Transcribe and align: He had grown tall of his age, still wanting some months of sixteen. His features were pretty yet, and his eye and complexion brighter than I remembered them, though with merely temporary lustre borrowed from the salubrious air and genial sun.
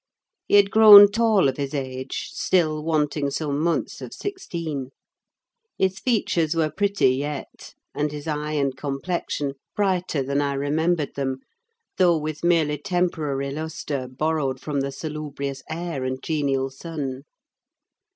He 0.47 0.55
had 0.55 0.71
grown 0.71 1.11
tall 1.11 1.47
of 1.47 1.57
his 1.57 1.75
age, 1.75 2.31
still 2.33 2.83
wanting 2.83 3.29
some 3.29 3.59
months 3.59 4.01
of 4.01 4.15
sixteen. 4.15 4.89
His 5.77 5.99
features 5.99 6.55
were 6.55 6.71
pretty 6.71 7.09
yet, 7.11 7.75
and 7.93 8.11
his 8.11 8.27
eye 8.27 8.53
and 8.53 8.75
complexion 8.75 9.53
brighter 9.75 10.23
than 10.23 10.41
I 10.41 10.53
remembered 10.53 11.13
them, 11.13 11.41
though 11.99 12.17
with 12.17 12.43
merely 12.43 12.79
temporary 12.79 13.51
lustre 13.51 14.07
borrowed 14.07 14.59
from 14.59 14.81
the 14.81 14.91
salubrious 14.91 15.61
air 15.69 16.03
and 16.03 16.17
genial 16.23 16.71
sun. 16.71 17.21